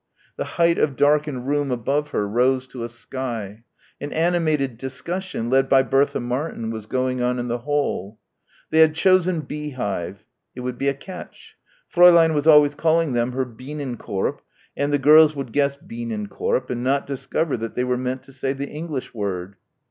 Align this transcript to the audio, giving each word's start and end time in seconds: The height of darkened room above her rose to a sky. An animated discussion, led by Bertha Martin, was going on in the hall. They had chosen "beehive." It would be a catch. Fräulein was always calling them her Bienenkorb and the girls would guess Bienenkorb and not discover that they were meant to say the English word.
The 0.35 0.45
height 0.57 0.79
of 0.79 0.95
darkened 0.95 1.47
room 1.47 1.69
above 1.69 2.09
her 2.09 2.27
rose 2.27 2.65
to 2.69 2.83
a 2.83 2.89
sky. 2.89 3.61
An 3.99 4.11
animated 4.11 4.79
discussion, 4.79 5.47
led 5.51 5.69
by 5.69 5.83
Bertha 5.83 6.19
Martin, 6.19 6.71
was 6.71 6.87
going 6.87 7.21
on 7.21 7.37
in 7.37 7.49
the 7.49 7.59
hall. 7.59 8.17
They 8.71 8.79
had 8.79 8.95
chosen 8.95 9.41
"beehive." 9.41 10.25
It 10.55 10.61
would 10.61 10.79
be 10.79 10.87
a 10.87 10.95
catch. 10.95 11.55
Fräulein 11.93 12.33
was 12.33 12.47
always 12.47 12.73
calling 12.73 13.13
them 13.13 13.33
her 13.33 13.45
Bienenkorb 13.45 14.39
and 14.75 14.91
the 14.91 14.97
girls 14.97 15.35
would 15.35 15.53
guess 15.53 15.77
Bienenkorb 15.77 16.71
and 16.71 16.83
not 16.83 17.05
discover 17.05 17.55
that 17.57 17.75
they 17.75 17.83
were 17.83 17.95
meant 17.95 18.23
to 18.23 18.33
say 18.33 18.53
the 18.53 18.69
English 18.69 19.13
word. 19.13 19.55